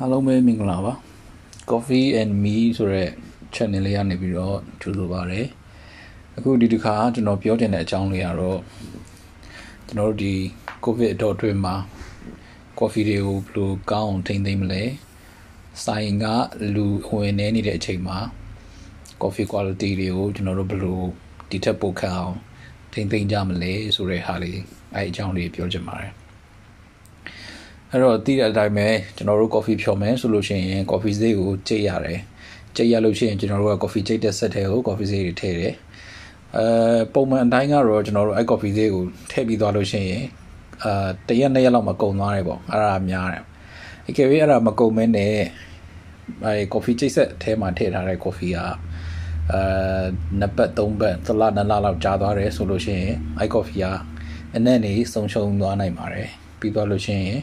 [0.00, 0.92] အားလုံးပဲမင်္ဂလာပါ
[1.70, 3.10] Coffee and Me ဆိုတဲ့
[3.54, 5.40] channel လေးကနေပြီးတော့ကြိုဆိုပါရစေ
[6.36, 8.60] အခုဒီတစ်ခါကျွန်တော်ပြောချင်တဲ့အကြောင်းလေးကတော့
[9.86, 10.34] ကျွန်တော်တို့ဒီ
[10.84, 11.74] COVID အတော့အတွင်းမှာ
[12.78, 14.82] coffee တွေကိုဘယ်လိုကောင်းအောင်ထိန်းသိမ်းမလဲ
[15.84, 16.26] ဆိုင်က
[16.74, 18.18] လူဝင်နေနေတဲ့အချိန်မှာ
[19.22, 21.00] coffee quality တွေကိုကျွန်တော်တို့ဘယ်လို
[21.50, 22.36] ဒီထက်ပိုခန့်အောင်
[22.92, 24.60] ထိန်းသိမ်းကြမလဲဆိုတဲ့ဟာလေး
[24.94, 26.23] အဲအကြောင်းလေးပြောချင်ပါတယ်
[27.94, 32.20] အဲ့တော့တည်တဲ့အတိုင်းပဲကျွန်တော်တို့ coffee ဖြော်မယ်ဆိုလို့ရှိရင် coffee ဈေးကိုကြိတ်ရတယ်
[32.76, 35.74] ကြိတ်ရလို့ရှိရင်ကျွန်တော်တို့က coffee ကြိတ်တဲ့ဆက်ထဲကို coffee ဈေးတွေထည့်တယ်
[36.56, 36.66] အဲ
[37.14, 40.24] ပုံမှန်အတိုင်းကတော့ကျွန်တော်တို့အဲ coffee ဈေးကိုထည့်ပြီးသွားလို့ရှိရင်
[40.84, 43.42] အာတရက်နှစ်ရက်လောက်မှကုန်သွားတယ်ပေါ့အဲ့ဒါများတယ်
[44.08, 45.34] အကယ်၍အဲ့ဒါမကုန်မဲနဲ့
[46.44, 48.68] အဲ coffee ကြိတ်ဆက်ထဲမှာထည့်ထားတဲ့ coffee ကအာ
[50.40, 53.86] နှစ်ပတ်သုံးပတ်သလနှစ်လလောက်ကြာသွားတယ်ဆိုလို့ရှိရင်အဲ coffee က
[54.56, 56.28] အနက်နေဆုံးရှုံးသွားနိုင်ပါတယ်
[56.60, 57.40] ပြီးသွားလို့ရှိရင်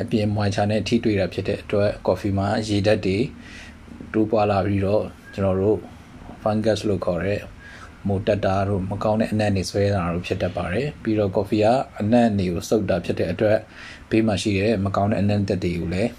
[0.00, 3.18] အပြင်မွိုင်ချာနဲ့ထိတွေ့တာဖြစ်တဲ့အတွက် coffee မှာရေဓာတ်တွေ
[4.12, 5.78] တိုးပွားလာပြီးတော့ကျွန်တော်တို့
[6.42, 7.40] fungus လို့ခေါ်တဲ့
[8.06, 11.66] မိုတက်တာတို့မကောင်းတဲ့အနက်နေဆွဲတာတို့ဖြစ်တတ်ပါတယ်ပြီးတော့ coffee က
[12.00, 13.58] အနက်နေကိုစုပ်တာဖြစ်တဲ့အတွက်
[14.10, 16.10] ဘေးမှာရှိတဲ့မကောင်းတဲ့အနက်တက်တွေကိုလည်း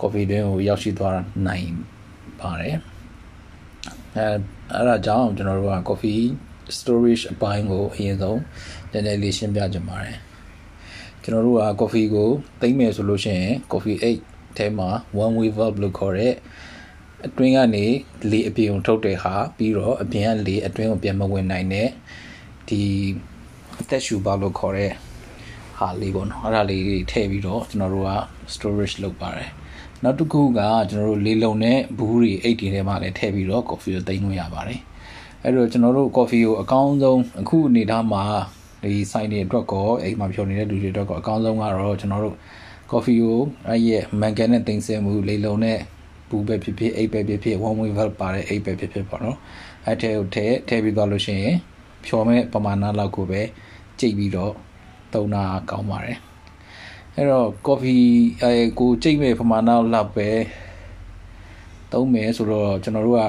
[0.00, 1.68] coffee တွင်းကိုရောက်ရှိသွားနိုင်
[2.40, 2.76] ပါတယ်
[4.16, 4.26] အဲ
[4.74, 6.22] အဲ့ဒါကြောင့်ကျွန်တော်တို့က coffee
[6.76, 8.40] storage အပိုင်းကိုအရင်ဆုံး
[8.92, 10.16] နည်းနည်းလေးရှင်းပြကြပါတယ်
[11.30, 12.28] ကျွန်တော်တို့က coffee ကို
[12.60, 14.88] သိမ့်မယ်ဆိုလို့ရှိရင် coffee 8ထဲမှာ
[15.24, 16.34] one way valve လို့ခေါ်တဲ့
[17.26, 17.86] အတွင်းကနေ
[18.30, 21.88] လေအပြင်ကိုထုတ်တဲ့ဟာပြီးတော့အပြင်ကလေအတွင်းကိုပြန်မဝင်နိုင်တဲ့
[22.68, 22.82] ဒီ
[23.80, 24.92] အသက်ရှူပါလို့ခေါ်တဲ့
[25.78, 28.12] ဟာလေးပေါ့နော်အဲ့ဒါလေးထည့်ပြီးတော့ကျွန်တော်တို့က
[28.54, 29.50] storage လုပ်ပါတယ်
[30.02, 34.80] နောက်တစ်ခုကကျွန်တော်တို့လေလုံနဲ့ဘူးတွေအိတ်တွေထဲမှာလည်းထည့်ပြီးတော့ coffee ကိုသိမ်းလို့ရပါတယ်
[35.42, 38.24] အဲ့တော့ကျွန်တော်တို့ coffee ကိုအကောင်းဆုံးအခုအနေထားမှာ
[38.82, 42.36] ဒီဆိုင်တွေအတွက်ကောအိမ်မှာဖြော်နေတဲ့လူတွေအတွက်ကောအကောင်းဆုံးကတော့ကျွန်တော်တို့
[42.90, 45.78] coffee ကိုအဲ့ရဲ့ mangan နဲ့တင်ဆက်မှုလေလုံနဲ့
[46.28, 49.38] ဘူးပဲဖြစ်ဖြစ်အိတ်ပဲဖြစ်ဖြစ် one way valve ပါတဲ့အိတ်ပဲဖြစ်ဖြစ်ပေါ့နော်
[49.86, 51.56] အဲ့ထဲကိုထည့်ထည့်ပြီးသွားလို့ရှိရင်
[52.06, 53.40] ဖြော်မဲ့ပမာဏလောက်ကိုပဲ
[54.00, 54.52] ကြိတ်ပြီးတော့
[55.12, 56.18] သုံးတာကောင်းပါတယ်
[57.14, 58.06] အဲ့တော့ coffee
[58.42, 60.28] အဲကိုကြိတ်မဲ့ပမာဏလောက်ပဲ
[61.92, 63.22] သုံးမယ်ဆိုတော့ကျွန်တော်တို့က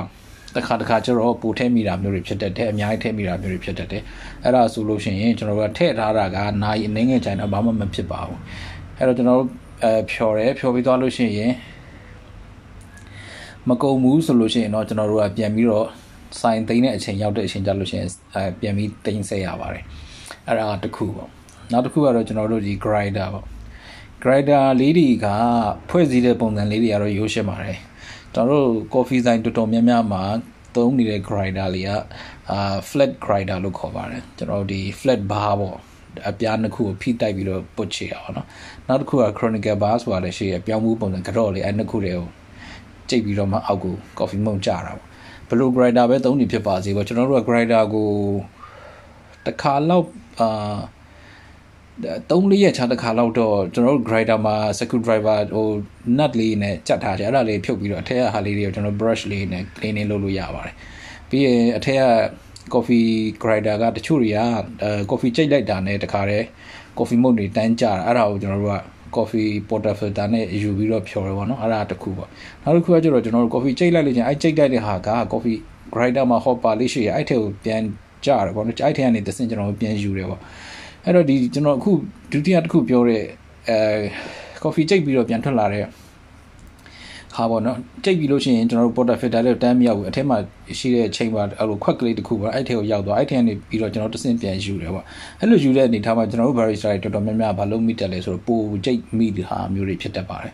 [0.56, 4.04] တခါတခါကျတော့ပူထဲမိတာမျိုးတွေဖြစ်တတ်တယ်အများကြီးထဲမိတာမျိုးတွေဖြစ်တတ်တယ်
[4.44, 8.40] အဲ့ဒါဆိုလို့ရှိရင်ကျွန်တော်တို့ကထည့်ထားတာကနာရီအနည်းငယ်ကြိုင်တော့ဘာမှမဖြစ်ပါဘူး
[8.98, 9.50] အဲ့တော့ကျွန်တော်တို့
[9.84, 11.54] အဲဖြော်တယ်ဖြော်ပြီးသွားလို့ရှိရင်
[13.70, 15.88] မကုန်ဘူးဆိုလို့ရှိရင်တော့ကျွန်တော်တို့ကပြန်ပြီးတော့
[16.40, 19.84] စိုင်သိမ်းတဲ့အချိန်ရောက်တဲ့အချိန်ကြလို့ရှိရင်အဲပြန်ပြီးသိမ်းဆက်ရပါတယ်
[20.48, 21.30] အဲ့ဒါတခုပေါ့
[21.72, 23.46] နောက်တစ်ခုကတော့ကျွန်တော်တို့ဒီ grinder ပေါ့
[24.24, 25.28] grinder လေးတွေက
[25.90, 27.78] ဖွဲ့စည်းတဲ့ပုံစံလေးတွေကတော့ရိုးရှင်းပါတယ်
[28.36, 30.24] ကျွန်တော်တို့ coffee ဆိုင်တော်တော်များများမှာ
[30.76, 31.92] သုံးနေတဲ့ grinder လေးက
[32.52, 35.78] အာ flat grinder လို့ခေါ်ပါတယ်ကျွန်တော်ဒီ flat bar ပေါ့
[36.30, 38.48] အပြားနှစ်ခုကိုဖိတိုက်ပြီးတော့ပုတ်ချေတာပေါ့နော်
[38.88, 42.28] နောက်တစ်ခုက chronicle bar ဆိုတာလည်းရှိရပြောင်းမှုပုံစံကြော့လေးအဲနှစ်ခုတွေကို
[43.10, 45.00] ကြိတ်ပြီးတော့မှအောက်ကို coffee မုံကြတာပေါ့
[45.50, 48.10] ဘလို့ grinder ပဲသုံးနေဖြစ်ပါစေပေါ့ကျွန်တော်တို့က grinder ကို
[49.46, 50.08] တစ်ခါလောက်
[50.40, 50.78] အာ
[52.30, 55.68] 3လေးရက်ချတစ်ခါလောက်တော့ကျွန်တော်တို့ grinder မှာ screw driver ဟို
[56.18, 60.76] nut လေးနဲ့ကြက်ထားတယ်အဲ့ဒါလေးဖြုတ်ပြီးတော့အထက်ကဟာလေးတွေကိုကျွန်တော် brush လေးနဲ့ cleaning လုပ်လို့ရပါတယ်
[61.30, 62.04] ပြီးရင်အထက်က
[62.74, 63.10] coffee
[63.44, 64.38] grinder ကတချို့တွေက
[64.84, 66.46] အဲ coffee ကြိတ်လိုက်တာနဲ့တခါတည်း
[66.98, 68.78] coffee မုတ်တွေတန်းကြတာအဲ့ဒါကိုကျွန်တော်တို့က
[69.16, 72.30] coffee porter filter နဲ့ယူပြီးတော့ဖြော်တယ်ပေါ့နော်အဲ့ဒါတခုပေါ့
[72.64, 75.58] နောက်တစ်ခုကကျတော့ကျွန်တော်တို့ coffee ကြိတ်လိုက်လို့ချင်းအဲ့ကြိတ်လိုက်တဲ့ဟာက coffee
[75.94, 77.82] grinder မှာ hopper လေးရှိရအဲ့ထဲကိုပြန်
[78.26, 80.42] ကြတယ်ပေါ့နော်အဲ့ထဲကနေတဆင့်ကျွန်တော်ပြန်ယူတယ်ပေါ့
[81.06, 81.92] အဲ့တော့ဒီကျွန်တော်အခု
[82.32, 83.24] ဒုတိယတစ်ခုပြောတဲ့
[83.70, 83.78] အဲ
[84.64, 85.86] coffee ကြိတ်ပြီးတော့ပြန်ထွက်လာတဲ့
[87.36, 90.38] ဟာပေါ့နော်ကြိတ်ပြီးလို့ရှိရင်ကျွန်တော်တို့ porter filter လေးတန်းမရောက်ဘူးအထက်မှာ
[90.80, 95.06] ရှိတဲ့ chamber အဲ့လိုခွက်ကလေးတစ်ခုပေါ့အဲ့ထဲကိုရောက်သွားအဲ့ထဲကနေပြီးတော့ကျွန်တော်တဆင့်ပြန်ယူတယ်ပေါ့
[95.40, 100.54] အဲ့လိုယူတဲ့အနေထားမှာကျွန်တော်တို့ barista တွေတော်တော်များများဘာလို့မိတက်လဲဆိုတော့ပိုကြိတ်မိတဲ့ဟာမျိုးတွေဖြစ်တတ်ပါတယ်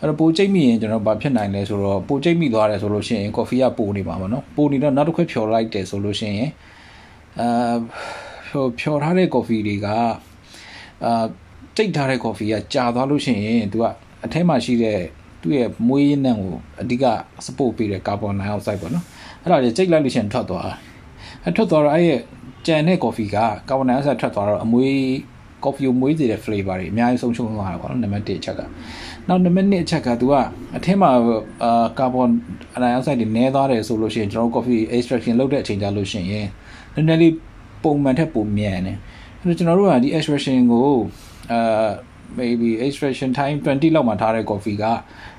[0.00, 6.50] အဲ့တော့ပိုကြိတ်မိရင်ကျွန်တော်ဘာဖြစ်နိုင်လဲဆိုတော့ပိုကြိတ်မိသွားတယ်ဆိုလို့ရှိရင် coffee ကပိုနေပါမှာနော်ပိုနေတော့နောက်တစ်ခွက်ဖြော်လိုက်တယ်ဆိုလို့ရှိရင်
[7.40, 7.76] အာ
[8.48, 11.24] ဖြော်ဖြော်ထားတဲ့ coffee တွေကအာ
[11.76, 13.84] ကြိတ်ထားတဲ့ coffee ကကြာသွားလို့ရှိရင်သူက
[14.24, 14.98] အထဲမှာရှိတဲ့
[15.42, 17.04] သူ့ရဲ့မွေးရင်းနှံကိုအဓိက
[17.46, 19.04] support ပေးတဲ့ကာဗွန်ဒိုင်အောက်ဆိုက်ပေါ့နော်
[19.42, 20.64] အဲ့ဒါကြီးကြိတ်လိုက်လို့ရှိရင်ထွက်သွား
[21.42, 22.20] အဲ့ထွက်သွားတော့အဲ့ရဲ့
[22.66, 23.36] ကြံတဲ့ coffee က
[23.68, 24.94] ကာဗွန်ဒိုင်အောက်ဆိုက်ထွက်သွားတော့အမွေး
[25.64, 28.60] coffee ကိုမွေးစေတဲ့ flavor တွေအများကြီးဆုံးရှုံးသွားတာပေါ့နော်နံပါတ်1အချက်က
[29.28, 30.34] နောက်နံပါတ်2အချက်ကသူက
[30.76, 31.10] အထင်းမှာ
[31.62, 32.30] အာကာဗွန်
[32.82, 36.46] ဒိုင်အောက်ဆိုက်တွေနည်းသွားတယ်ဆိုလို့ရှိရင်ကျွန်တော် coffee extraction လုပ်တဲ့အချိန်ကြလို့ရှိရင်
[36.94, 37.32] နည်းနည်းလေး
[37.82, 38.96] ပုံမှန်ထက်ပိုမြန်တယ်
[39.40, 40.90] အဲ့တော့ကျွန်တော်တို့ကဒီ extraction ကို
[41.52, 41.88] အာ
[42.38, 44.84] maybe extraction time 20လောက်မှထားတဲ့ coffee က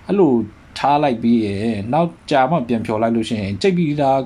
[0.07, 0.31] အဲ့လို
[0.77, 4.19] ထားလိုက်ပြီးရင်နောက်ကြာမှပြန်ဖြော်လိုက်လို့ရှိရင်ကြိတ်ပြီးသား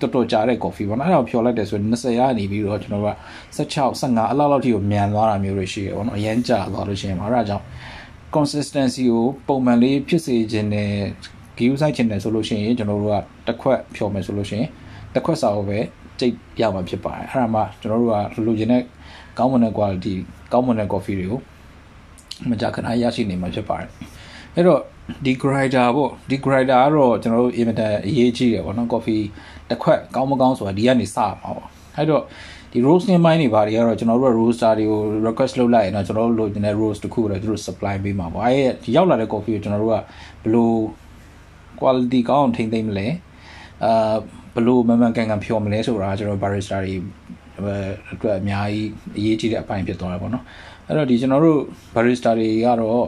[0.00, 3.10] တော်တော်ကြာတဲ့ coffee ပေါ့နော်အဲ့ဒါဖြော်လိုက်တယ်ဆိုရင်20ရာနေပြီးတော့ကျွန်တော်က
[3.56, 7.64] 16 15အလောက်လောက်ထိကိုမြန်သွားတာမျိုးတွေရှိရပေါ့နော်အရန်ကြာသွားလို့ရှိရင်အဲ့ဒါကြောင့်
[8.34, 10.92] consistency ကိုပုံမှန်လေးဖြစ်စေခြင်းနဲ့
[11.58, 13.16] view site ချင်တယ်ဆိုလို့ရှိရင်ကျွန်တော်တို့က
[13.46, 14.68] တစ်ခွက်ဖြော်မယ်ဆိုလို့ရှိရင်
[15.14, 15.78] တစ်ခွက်စာကိုပဲ
[16.20, 18.82] ကြိတ်ရမှာဖြစ်ပါတယ်အဲ့ဒါမှကျွန်တော်တို့ကလိုချင်တဲ့
[19.38, 20.14] ကောင်းမွန်တဲ့ quality
[20.52, 21.40] ကောင်းမွန်တဲ့ coffee တွေကို
[22.50, 23.88] မကြာခဏရရှိနေမှာဖြစ်ပါတယ်
[24.54, 24.80] အဲ့တော့
[25.24, 29.22] ဒီ grinder ပေါ့ဒီ grinder ကတော့ကျွန်တော်တို့ inventor အရေးကြီးတယ်ပေါ့နော် coffee
[29.68, 31.60] တစ်ခွက်ကောင်းမကောင်းဆိုတာဒီကနေစမှာပေါ့
[31.96, 32.22] အဲ့တော့
[32.72, 40.02] ဒီ roasting ပိုင်းတွေဘာတွေကတော့ကျွန်တော်တို့က roaster တွေကို request လုပ်လိုက်ရင်တော့ကျွန်တော်တို့လိုချင်တဲ့ roast တစ်ခုကိုလည်းသူတို့ supply ပေးမှာပေါ့အဲ့ဒီရောက်လာတဲ့ coffee ကိုကျွန်တော်တို့ကဘယ်
[40.54, 40.72] လို
[41.80, 43.06] quality ကောင်းအောင်ထိန်းသိမ်းမလဲ
[43.84, 44.14] အာ
[44.54, 46.94] ဘယ်လိုမှန်မှန်ကန်ကန်ဖြော်မလဲဆိုတာကျွန်တော် barista တွေ
[48.12, 50.44] အတွက်အများကြီးအရေးကြီးတဲ့အပိုင်းဖြစ်သွားတယ်ပေါ့နော်
[50.86, 51.60] အဲ့တော့ဒီကျွန်တော်တို့
[51.94, 53.06] barista တွေကတော့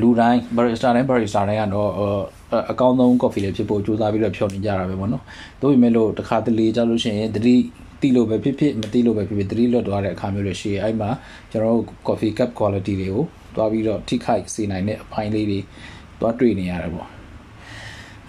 [0.00, 1.90] လူတိုင်း barista တိုင်း barista တိုင်းကတော့
[2.70, 5.22] အကောင်းဆုံး coffee လေးဖြစ်ဖို့ကြိုးစားပြီးတော့ဖြော်နေကြတာပဲပေါ့နော်။
[5.60, 7.56] ဒါပေမဲ့လို့တစ်ခါတလေကြလို့ရှိရင်တတိ
[8.00, 11.10] တီလို့ပဲဖြစ်ဖြစ်မတီလို့ပဲဖြစ်ဖြစ်တတိလွတ်သွားတဲ့အခါမျိုးတွေရှိရဲ့အဲ့မှာ
[11.50, 13.24] ကျွန်တော်တို့ coffee cup quality တွေကို
[13.56, 15.58] တွားပြီးတော့ထိခိုက်စေနိုင်တဲ့အပိုင်းလေးတွေ
[16.20, 17.08] တွားတွေ့နေရတယ်ပေါ့။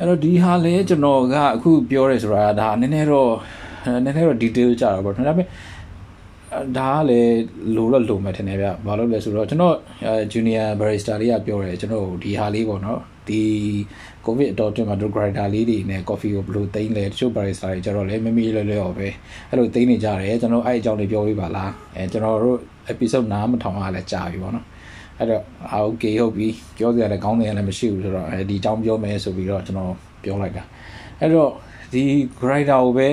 [0.01, 3.33] အဲ့တော့ဒီဟာလဲကျွန်တော်ကအခုပြောရဲဆိုတာဒါနည်းနည်းတော့
[3.85, 5.47] နည်းနည်းတော့ detail ကြတာပေါ့။ဒါပေမဲ့
[6.77, 7.39] ဒါကလည်း
[7.75, 9.75] လိုတော့လိုမယ်ထင်တယ်ဗျ။ဘာလို့လဲဆိုတော့ကျွန်တော်
[10.33, 12.99] junior barista လေးကပြောတယ်ကျွန်တော်ဒီဟာလေးပေါ့နော်။
[13.29, 13.41] ဒီ
[14.25, 19.07] ကိုဗစ်အတော်အတွင်းမှာတို့ grinder လေးတွေနဲ့ coffee ကိုဘယ်လိုသိမ်းလဲတချို့ barista တွေကျတော့လည်းမမီလွယ်လွယ်တော့ပဲ
[19.49, 22.57] အဲ့လိုသိမ်းနေကြတယ်ကျွန်တော်အဲ့အကြောင်းလေးပြောပြပါလားအဲကျွန်တော်တို့
[22.91, 24.65] episode နားမထောင်ရလဲကြာပြီပေါ့နော်
[25.21, 26.47] အဲ့တော့အာ okay ဟုတ်ပြီ
[26.77, 30.63] ပြောစရာလည်းကောင်းတယ်လည်းမရှိဘူးဆိုတော့အဲဒီအကြောင်းပြောမယ်ဆိုပြီးတော့ကျွန်တော်ပြောလိုက်တာ
[31.19, 31.49] အဲ့တော့
[31.93, 32.01] ဒီ
[32.39, 33.07] grinder ကိုပဲ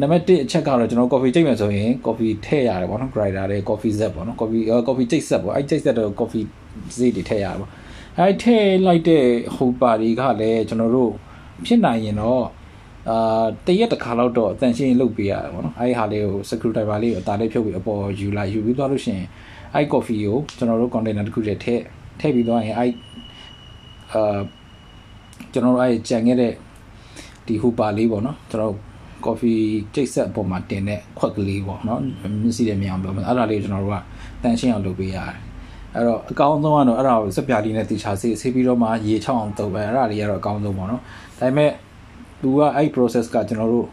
[0.00, 5.82] နံပါတ်1အချက်ကတော့ကျွန်တော် coffee ကြိတ်မယ်ဆိုရင် coffee ထည့်ရတယ်ပေါ့နော် grinder တွေ coffee set ပေါ့နော် coffee coffee ကြိတ် set ပေါ့အဲ့ကြိတ်
[5.84, 6.44] set တော့ coffee
[6.96, 7.70] စေးတွေထည့်ရတယ်ပေါ့
[8.18, 9.24] အဲ့ထည့်လိုက်တဲ့
[9.56, 11.12] ဟိုပါတွေကလည်းကျွန်တော်တို့
[11.66, 12.44] ဖြစ်နိုင်ရင်တော့
[13.10, 19.26] အာတရက်တစ်ခါလောက်တော့အတန်ရှင်းလုတ်ပေးရတယ်ပေါ့နော်အဲ့ဒီဟာလေးကို screw driver လေးကိုအသားလေးဖြုတ်ပြီးအပေါ်ယူလိုက်ယူပြီးသွားလို့ရှိရင်
[19.74, 21.82] အဲ coffee ကိုကျွန်တော်တို့ container တစ်ခုတည်းထည့်
[22.20, 22.86] ထည့်ပြီးသွားရင်အဲ
[24.12, 24.38] အာ
[25.52, 26.52] ကျွန်တော်တို့အဲကြံခဲ့တဲ့
[27.46, 28.74] ဒီဟူပါလေးပေါ့နော်ကျွန်တော်
[29.26, 29.62] coffee
[29.94, 32.00] ကြိတ်ဆက်အပေါ်မှာတင်တဲ့ခွက်ကလေးပေါ့နော်
[32.42, 33.96] မျက်စိနဲ့မြင်အောင်ပြောမယ်အဲ့ဒါလေးကိုကျွန်တော်တို့က
[34.42, 35.36] တန်ရှင်းအောင်လုပ်ပေးရတယ်
[35.94, 41.04] အဲ့တော့အကောင်းဆုံးကတော့အဲ့ဒါကိုစက်ပြားလေးနဲ့တီချာဆေးဆေးပြီးတော့မှရေချောင်းအောင်တုပ်ပဲအဲ့ဒါလေးကတော့အကောင်းဆုံးပေါ့နော်ဒါ
[41.40, 41.70] ပေမဲ့
[42.42, 43.88] သူကအဲ့ process ကကျွန်တော်တို့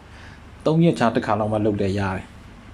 [0.66, 2.24] ၃ရက်ချာတစ်ခါလောက်မှလုပ်တယ်ရတယ်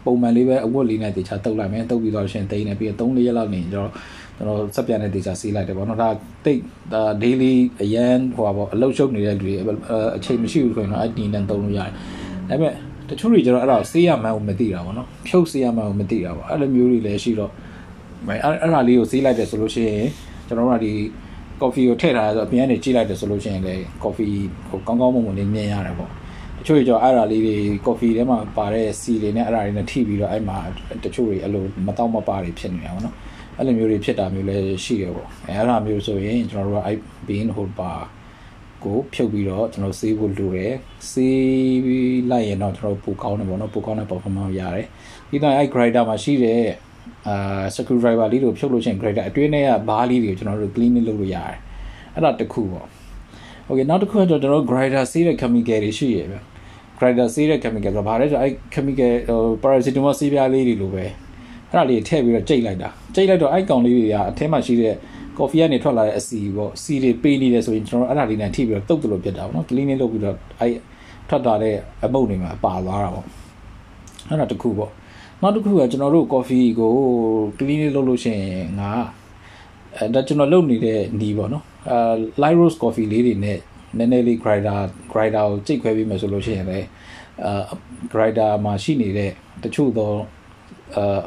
[0.09, 3.91] ပုံမှန်လေးပဲအဝတ်လေးနဲ့တီချာတုပ်လိုက်မယ်တုပ်ပြီးတော့ရှင်တိန်းနေပြီးတော့၃ရက်လောက်နေကျွန်တော်
[4.37, 6.09] ကျွန်တော်စက်ပြားနဲ့တီချာဆေးလိုက်တယ်ပေါ့နော်ဒါ
[6.45, 6.61] တိတ်
[6.93, 9.55] ဒါ daily အရန်ဟိုပါပေါ့အလုပ်ရှုပ်နေတဲ့လူတွေ
[10.17, 11.93] အချိန်မရှိဘူးဆိုရင်တော့အဲ့ဒီနဲ့သုံးလို့ရတယ်
[12.49, 12.73] ဒါပေမဲ့
[13.09, 17.53] တချို့တွေကျတော့အဲ့ဒါဆေးရမှန်းကိုမသိတာပေါ့နော်ဖြုတ်ဆေးရမှန်းကိုမသိတာပေါ့အဲ့လိုမျိုးတွေလည်းရှိတော့
[18.27, 20.07] အဲ့အဲ့ဒါလေးကိုစေးလိုက်တယ်ဆိုလို့ရှိရင်
[20.47, 20.93] ကျွန်တော်တို့ကဒီ
[21.61, 24.35] coffee ကိုထည့်ထားရဆိုအပြင်ကနေကြည့်လိုက်တယ်ဆိုလို့ရှိရင်လည်း coffee
[24.69, 26.11] ဟိုကောင်းကောင်းမွန်မွန်လေးမြင်ရတယ်ပေါ့
[26.59, 27.57] တချို့ကြောအဲ့ဒါလေးတွေ
[27.87, 30.59] coffee ထဲမှာပါတဲ့စီတွေနဲ့အဲ့ဒါတွေနဲ့ထိပြီးတော့အဲ့မှာ
[31.05, 33.17] တချို့တွေအဲ့လိုမတော့မပါတွေဖြစ်နေတာပေါ့နော်
[33.59, 37.99] အဲ့လိုမျိုးတွေဖြစ်တာမျိုးလည်းရှိရပေါ့အဲ့ဒါမျိုးဆိုရင်ကျွန်တော်တို့ကအဲ့ bean holder
[38.85, 40.75] ကိုဖြုတ်ပြီးတော့ကျွန်တော်စေးဖို့လိုတယ်
[41.11, 44.87] စေးပြီးလိုက်ရင်တော့ကျွန်တော်ပိုကောင်းတယ်ပေါ့နော်ပိုကောင်းတဲ့ performance ရတယ်
[45.29, 46.63] ပြီးတော့အဲ့ grinder မှာရှိတဲ့
[47.29, 51.57] အာ screw driver လေးကိုဖြုတ်လို့ချင်း grinder အတွင်းထဲကဘားလေးတွေကိုကျွန်တော်တို့ cleaning လုပ်လို့ရတယ်
[52.15, 52.87] အဲ့ဒါတစ်ခုပေါ့
[53.71, 56.39] okay နောက်တစ်ခုကတော့ကျွန်တော်တို့ grinder စေးတဲ့ chemical တွေရှိရဗျ
[56.99, 61.11] grinder စေးတဲ့ chemical ဆိုဘာလဲဆိုအဲ့ chemical ဟို paracetamol စေးပြားလေးတွေလိုပဲအဲ့
[61.73, 64.95] ဒါလေးထည့်ပြီးတော့ကြိတ်လိုက်တာကြိတ်လိုက်တော့အဲ့ကောင်လေးတွေကအထဲမှာရှိတဲ့
[65.39, 70.73] coffee ကနေထွက်လာတဲ့အစီပေါ့စီတွေပေးနေတယ်ဆိုရင်ကျွန်တော်တို့အဲ့ဒါလေးနဲ့ထိပြီးတော့တုတ်တယ်လို့ပြတ်တာပေါ့နော် cleaning လုပ်ပြီးတော့အဲ့
[71.29, 73.27] ထွက်လာတဲ့အမုတ်တွေမှာပါသွားတာပေါ့
[74.29, 74.91] အဲ့ဒါတခုပေါ့
[75.43, 76.91] နောက်တစ်ခုကကျွန်တော်တို့ coffee ကို
[77.57, 78.91] cleaning လုပ်လို့ရှိရင်ငါ
[79.97, 81.99] အဲဒါကျွန်တော်လုပ်နေတဲ့နီးပေါ့နော်အဲ
[82.43, 83.59] light roast coffee လေးတွေနဲ့
[83.97, 84.81] နည်းနည်းလေး grinder
[85.13, 86.87] grinder ကိုကြိတ်ခွဲပြီးမှဆိုလို့ရှိရင်လည်း
[87.45, 87.63] အာ
[88.13, 89.31] grinder မှာရှိနေတဲ့
[89.63, 90.13] တချို့သော
[90.97, 91.21] အာ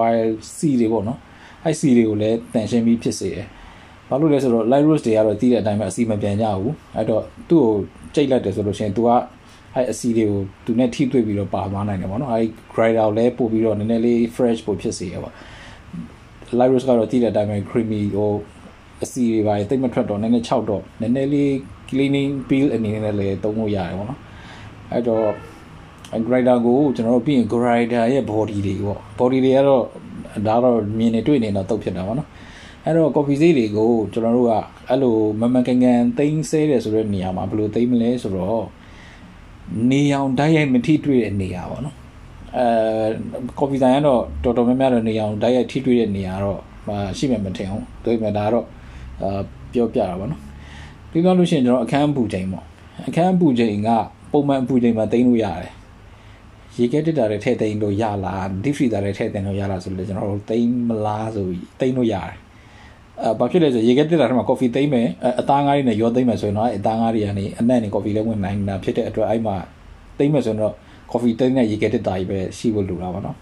[0.00, 1.18] oil စီတွေပေါ့နော်
[1.64, 3.46] အဲ့စီတွေကိုလည်းတန်ရှင်းပြီးဖြစ်စေတယ်။
[4.08, 7.72] ဘာလို့လဲဆိုတော့ light roast တွေကတော့တီးတဲ့အတိုင်းပဲအစီမပြန်ကြဘူး။အဲ့တော့သူ့ကို
[8.14, 9.08] ကြိတ်လိုက်တယ်ဆိုလို့ရှိရင် तू က
[9.74, 15.30] အဲ့အစီတွေကိုသူနဲ့ထိတွေ့ပြီးတော့ပါသွားနိုင်တယ်ပေါ့နော်။အဲ့ grinder ကိုလည်းပို့ပြီးတော့နည်းနည်းလေး fresh ပို့ဖြစ်စေရပါ။
[16.58, 18.30] light roast ကတော့တီးတဲ့အတိုင်းပဲ creamy ဟို
[19.04, 21.50] အစီတွေပါတိတ်မထွက်တော့နည်းနည်း6တော့နည်းနည်းလေး
[21.88, 24.20] cleaning peel အနေနဲ့လည်းသုံးလို့ရတယ်ပေါ့နော်။
[24.92, 25.26] အဲ့တော့
[26.26, 29.84] grinder ကိုကျွန်တော်တို့ပြီးရင် grinder ရဲ့ body တွေပေါ့ body တွေကတော့
[30.46, 32.28] ဒါတော့မြင်နေတွေ့နေတော့တုတ်ဖြစ်တာပေါ့နော်
[32.84, 34.52] အဲ့တော့ coffee ဈေးတွေကိုကျွန်တော်တို့က
[34.88, 38.66] အဲ့လိုမမကန်ကန်သိမ်းဆဲတယ်ဆိုတဲ့နေရာမှာဘယ်လိုသိမ်းမလဲဆိုတော့
[39.90, 41.96] နေအောင်တိုက်ရိုက်မထိတွေ့တဲ့နေရာပေါ့နော်
[42.58, 42.66] အဲ
[43.58, 46.60] coffee ဆိုင်ကတော့တော်တော်များများတော့နေအောင်တိုက်ရိုက်ထိတွေ့တဲ့နေရာတော့
[47.18, 48.64] ရှိမှမထင်အောင်ဒါပေမဲ့ဒါတော့
[49.22, 49.40] အာ
[49.72, 50.40] ပြောပြတာပေါ့နော်
[51.10, 52.64] ပြီးတော့လို့ရှိရင်ကျွန်တော်အခန်းပူချိန်ပေါ့
[53.08, 53.90] အခန်းပူချိန်က
[54.32, 55.72] ပုံမှန်ပူချိန်မှာသိမ်းလို့ရတယ်
[56.78, 62.34] ရေခဲတက်တာတွေထည့်သိမ်းလို့ရလား deep freezer တွေထည့်သိမ်းလို့ရလားဆိုလို့ကျွန်တော်တို့သိမ်းမလားဆိုပြီးသိမ်းလို့ရတယ်
[63.22, 65.08] အဲဘာဖြစ်လဲဆိုရေခဲတက်တာထဲမှာ coffee သိမ့်မယ်
[65.40, 69.56] အသားငါးတွေနဲ့ရောသိမ့်မယ်ဆိုရင်တော့အသားငါးတွေကနေအနက်နေ coffee လည်းဝင်နိုင်တာဖြစ်တဲ့အတွက်အဲ့မှာ
[70.18, 70.74] သိမ့်မယ်ဆိုရင်တော့
[71.12, 73.36] coffee သိမ့်တဲ့ရေခဲတက်တာကြီးပဲရှိဖို့လိုတာပါနော်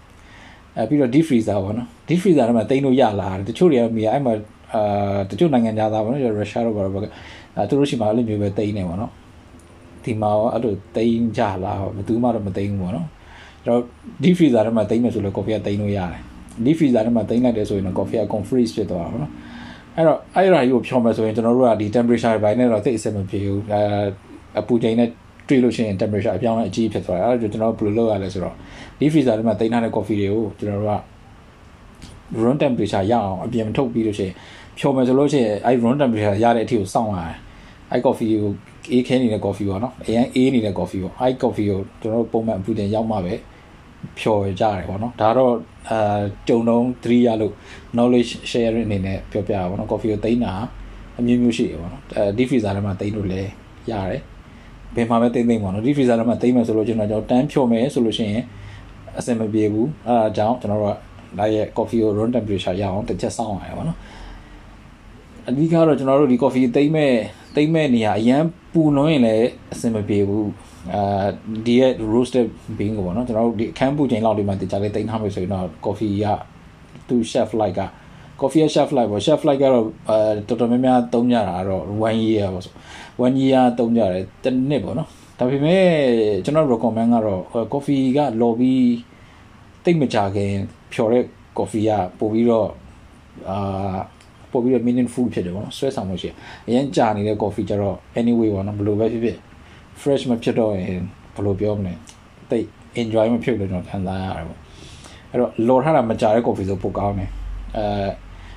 [0.77, 4.33] အဲပြီးတော့ deep freezer ပေါ့နော် deep freezer ထဲမှာသိမ့်လို့ရလာတယ်တချို့တွေကမိအဲ့မှာ
[4.75, 6.93] အာတချို့နိုင်ငံသားပေါ့နော်ရုရှားတို့ဘာလို့
[7.57, 9.11] အဲသူတို့ရှိမှအဲ့လိုမျိုးပဲသိမ့်နေပေါ့နော်
[10.03, 13.07] ဒီမှာရောအဲ့လိုသိမ့်ကြလားဘယ်သူမှတော့မသိမ့်ဘူးပေါ့နော်
[13.65, 13.81] ကျွန်တော်
[14.23, 16.21] deep freezer ထဲမှာသိမ့်မယ်ဆိုလို့ coffee ကသိမ့်လို့ရတယ်
[16.65, 19.31] deep freezer ထဲမှာသိမ့်လိုက်တယ်ဆိုရင်တော့ coffee က con freeze ဖြစ်သွားတာပေါ့နော်
[19.95, 23.81] အဲ့တော့အဲ့ဒါကြီးကိုဖြောမယ်ဆိုရင်ကျွန်တော်တို့ကဒီ temperature ဘိုင်းနဲ့တော့သိအဆင်မပြေဘူးအဲ
[24.59, 25.09] အပူချိန်နဲ့
[25.47, 28.55] တွေ့လို့ရှိရင် temperature အပြောင်းလဲအကြီးဖြစ်သွားတယ်အဲ့ဒါကျွန်တော်ဘယ်လိုလုပ်ရလဲဆိုတော့
[28.99, 31.01] deep freezer ထဲမှာသိမ်းထားတဲ့ coffee တွေကိုကျွန်တော်တို့က
[32.41, 34.33] room temperature ရအောင်အပြင်ထုတ်ပြီးလို့ရှိရင်
[34.79, 37.37] ဖြောမယ်ဆိုလို့ရှိရင်အဲ့ room temperature ရတဲ့အထိကိုစောင့်ရတယ်
[37.91, 38.51] အဲ့ coffee ကို
[38.91, 43.33] အေးခဲနေတဲ့ coffee ပေါ့နော်အရင်အေးနေတဲ့ coffee ပေါ့အဲ့ coffee ကိုကျွန်တော်တို့ပုံမှန်အပူတင်ရောက်မှပဲ
[44.19, 45.53] ဖြော်ကြရတယ်ပေါ့နော်ဒါတော့
[45.89, 47.53] အာကြုံတုံး3ရလို့
[47.95, 50.53] knowledge sharing အနေနဲ့ပြောပြတာပေါ့နော် coffee ကိုသိမ်းတာ
[51.19, 53.49] အမျိုးမျိုးရှိရပေါ့နော်အဲ deep freezer ထဲမှာသိမ်းလို့လည်း
[53.91, 54.21] ရတယ်
[54.95, 58.43] ဘယ်မှာပဲသိမ်းသိမ်းပေါ့နော် deep freezer ထဲမှာသိမ်းမယ်ဆိုလို့ကျွန်တော်ကျွန်တော်တန်းဖြော်မယ်ဆိုလို့ရှိရင်
[59.17, 60.97] အဆင်မပြေဘူးအဲဒါကြောင့်ကျွန်တော်တို့က
[61.39, 63.99] ဒါရဲ့ coffee ကို room temperature ရအောင်တစ်ချက်စောင့်ရတယ်ပေါ့နော်
[65.49, 67.13] အဓိကတော့ကျွန်တော်တို့ဒီ coffee သိမ်းမဲ့
[67.55, 70.49] သိမ်းမဲ့နေရာအရန်ပူလွန်းရင်လည်းအဆင်မပြေဘူး
[70.93, 71.25] အာ
[71.65, 72.47] ဒီရဲ့ roasted
[72.77, 76.25] bean ကိုပေါ့နော်ကျွန်တော်တို့ဒီအခန်းပူချိန်လောက်ဒီမှာတခြားလေးသိမ်းထားမယ်ဆိုရင်တော့ coffee က
[77.07, 77.81] သူ chef like က
[78.41, 82.73] coffee ရဲ့ chef like ပေါ့ chef like ကတော့အဲတော်တော်များများသုံးကြတာကတော့1 year ပေါ့ဆို
[83.21, 85.09] 1 year သုံးကြတယ်တစ်နှစ်ပေါ့နော်
[85.39, 85.85] ဒါပေမဲ့
[86.45, 87.41] ကျွန်တော် recommend ကတော့
[87.73, 88.75] coffee က lobby
[89.83, 90.53] တိတ်မကြခင်
[90.93, 91.23] ဖြော်တဲ့
[91.57, 92.69] coffee ကပို့ပြီးတော့
[93.49, 93.97] အာ
[94.53, 96.29] ပို့ပြီးတော့ meaningful ဖြစ်တယ်ပေါ့နော်ဆွဲဆောင်မှုရှိ
[96.67, 99.37] အရင်ကြာနေတဲ့ coffee ကျတော့ anyway ပေါ့နော်ဘယ်လိုပဲဖြစ်ဖြစ်
[100.01, 101.01] fresh မဖြစ်တော့ရင်
[101.35, 101.93] ဘယ်လိုပြောမလဲ
[102.49, 102.67] တိတ်
[103.01, 104.59] enjoy မဖြစ်လို့ကျွန်တော်ခံစားရတယ်ပေါ့
[105.31, 107.29] အဲ့တော့လော်ထားတာမကြာတဲ့ coffee ဆိုပိုကောင်းတယ်
[107.77, 107.83] အဲ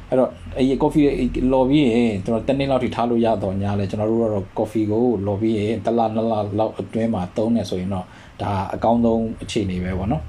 [0.08, 1.04] အဲ့တော့အဲ့ coffee
[1.52, 8.06] လော်ပြီးရင်ကျွန်တော်တနေ့လောက်ထိထားလို့ရတော့ညာလဲကျွန်တော်တို့ကတော့ coffee ကိုလော်ပြီးရင်တစ်လနှစ်လလောက်အတွင်းမှာသုံးနေဆိုရင်တော့
[8.42, 10.22] ဒါအကောင်းဆုံးအခြေအနေပဲပေါ့နော်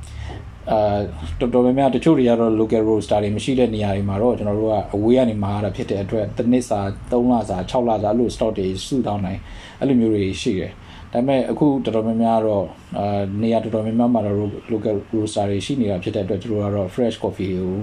[0.71, 0.99] အာ
[1.39, 6.79] တော်တော်များများတချို့တွေကတော့ local roaster တွေမရှိတဲ့နေရာတွေမှာတော့ကျွန်တော်တို့ကအဝေးကနေမှာရတာဖြစ်တဲ့အတွက်တစ်နှစ်စာ
[7.11, 9.39] 3လစာ6လစာအဲ့လို stock တွေစုတောင်းနိုင်
[9.79, 10.71] အဲ့လိုမျိုးတွေရှိတယ်
[11.13, 12.65] ဒါပေမဲ့အခုတော်တော်များများတော့
[12.97, 14.37] အာနေရာတော်တော်များများမှာတော့
[14.73, 17.73] local roaster တွေရှိနေတာဖြစ်တဲ့အတွက်တို့ကတော့ fresh coffee ကို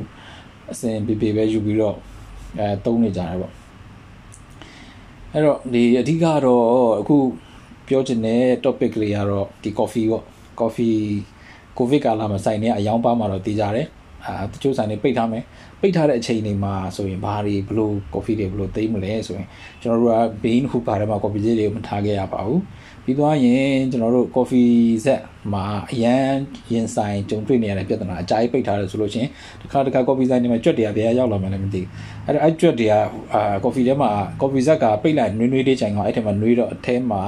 [0.72, 1.96] အစဉ်ပြေပြေပဲယူပြီးတော့
[2.58, 3.52] အဲသုံးနေကြတယ်ပေါ့
[5.32, 6.66] အဲ့တော့ဒီအဓိကတော့
[7.00, 7.16] အခု
[7.88, 10.24] ပြောချင်တဲ့ topic လေးကတော့ဒီ coffee ပေါ့
[10.60, 10.98] coffee
[11.78, 13.86] ကိုဗစ်ကာလမှာဆိုင်နေအယောင်ပါမှာတော့တည်ကြတယ်
[14.26, 15.42] အာတချို့ဆိုင်တွေပိတ်ထားမယ်
[15.80, 19.48] ပိတ်ထားတဲ့အချိန်တွေမှာဆိုရင်ဘာတွေဘလို့ coffee တွေဘလို့သိမ်းမလဲဆိုရင်
[19.82, 22.60] ကျွန်တော်တို့က bean ဟူပါထဲမှာ coffee လေးတွေမထားခဲ့ရပါဘူး
[23.04, 25.20] ပြီးသွားရင်ကျွန်တော်တို့ coffee set
[25.52, 26.30] မှာအရန်
[26.72, 29.28] ရင်ဆိုင်ကြုံတွေ့နေရတဲ့ပြဿနာအကြိုက်ပိတ်ထားတယ်ဆိုလို့ချင်း
[29.60, 31.88] တစ်ခါတစ်ခါ coffee set တွေမှာကြွက်တွေကဘယ်ရောက်လာမှလည်းမသိဘူး
[32.26, 32.92] အဲ့တော့အဲ့ကြွက်တွေက
[33.34, 37.22] အာ coffee ထဲမှာ coffee set ကပိတ်လိုက်နွေးနွေးလေးချိန်ကအဲ့ထဲမှာနွေးတော့အထဲမှာ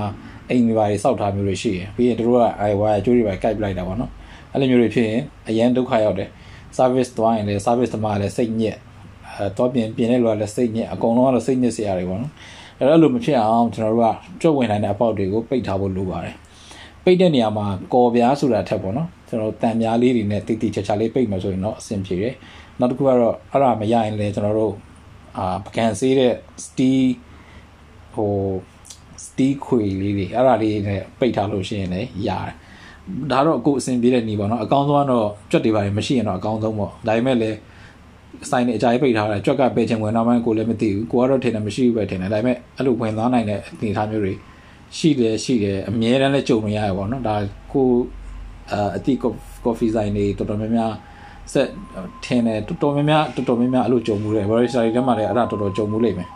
[0.50, 4.10] အိမ်တွေပါတွေစောက်ထားမျိုးတွေရှိရင်ပြီးရင်တို့ကအဲဝါအကျိုးတွေပါကိုက်ပလိုက်တာပေါ့နော်
[4.52, 6.30] အဲ့လိုမျိုးတွေဖြစ်ရင်အရန်ဒုက္ခရောက်တယ်
[6.78, 8.76] service သွားရင်လည်း service သမားလည်းစိတ်ညစ်
[9.28, 12.32] အဲတော့ပြင်ပြင်တဲ့လူကလည်းစိတ်ညစ်အကုန်လုံးကတော့စိတ်ညစ်စရာတွေပေါ့နော်
[12.78, 16.34] အဲ့တော့လိုမဖြစ်အောင်ကျွန်တော်တို့ကကြွဝင်နိုင်တဲ့အပေါက်တွေကိုပိတ်ထားဖို့လိုပါတယ်
[17.04, 22.34] ပိတ်တဲ့နေရာမှာကော်ပြားဆိုတာထက်ပေါ့နော်ကျွန်တော်တန်ပြားလေးတွေနဲ့တိတိချာချာလေးပိတ်မှဆိုရင်တော့အဆင်ပြေတယ်
[22.80, 24.74] နောက်တစ်ခုကတော့အဲ့ဒါမရရင်လည်းကျွန်တော်တို့
[25.36, 26.34] အာပကံဆေးတဲ့
[26.64, 27.06] steel
[28.14, 28.32] ဟို
[29.24, 32.54] steel ခွေလေးတွေအဲ့ဒါလေးနဲ့ပိတ်ထားလို့ရှိရင်လည်းရတယ်
[33.32, 37.56] ဒါတော့အခုအဆင်ပြေတဲ့နေပေါ့နော်အကောင်းဆုံးကတော့ကြွက်တွေပါမရှိရင်တော့အကောင်းဆုံးပေါ့ဒါပေမဲ့လည်း
[38.50, 44.32] စိုင်းနေအကြိုက်ပိတ်ထားတာကြွက်ကပဲချင်ဝင်တော့မှကိုလည်းမသိဘူးကိုကတော့ထင်တယ်မရှိဘူးပဲထင်တယ်ဒါပေမဲ့အဲ့လိုဝင်သွားနိုင်တဲ့အနေအထားမျိုးတွေ
[44.96, 47.36] ရှိတယ်ရှိတယ်အများတန်းလည်းကြုံမရရပေါ့နော်ဒါ
[47.72, 47.88] ကို
[48.96, 50.92] အတိကော်ဖီဆိုင်တွေတော်တော်များများ
[51.52, 51.68] ဆက်
[52.24, 56.28] ထင်းတယ်တော်တော်များများတော်တော်များများအဲ့လိုကြုံမှုတယ် barista တွေထဲမှာလည်းအဲ့ဒါတော်တော်ကြုံမှုလိမ့်မယ်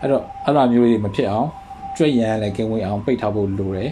[0.00, 1.48] အဲ့တော့အဲ့ဒါမျိုးတွေမဖြစ်အောင်
[1.96, 3.90] ကြွက်ရန်လည်းကင်းဝေးအောင်ပိတ်ထားဖို့လိုတယ်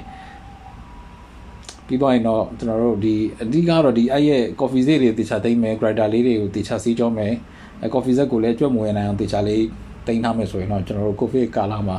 [1.88, 7.34] ပြီးတော့ရင်တော့ကျွန်တော်တို့ဒီအဓိကတော့ဒီအဲ့ရဲ့ coffee ဈေးတွေတေချာသိမ့်မယ် grinder လေးတွေကိုတေချာစီးကြောမယ်
[7.82, 9.64] အဲ coffee ဈေးကိုလည်းကြွက်မဝင်နိုင်အောင်တေချာလေး
[10.06, 11.98] တိန်းထားမယ်ဆိုရင်တော့ကျွန်တော်တို့ coffee ကာလာမှာ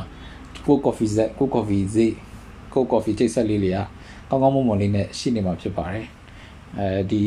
[0.66, 2.12] ကို coffee ဈေးကို coffee ဈေး
[2.74, 3.78] ကို coffee ချိတ်ဆက်လေးတွေက
[4.28, 6.06] ကောင်းကောင်းမွန်မွန်လေးနဲ့ရှိနေမှာဖြစ်ပါတယ်
[6.78, 7.22] အဲဒီ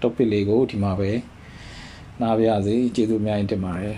[0.00, 1.10] topic လေးကိုဒီမှာပဲ
[2.20, 3.96] နားပါရစေကျေးဇူးအများကြီးတင်ပါတယ်